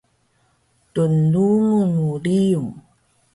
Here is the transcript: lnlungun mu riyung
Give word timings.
lnlungun 1.01 1.91
mu 2.01 2.13
riyung 2.23 2.69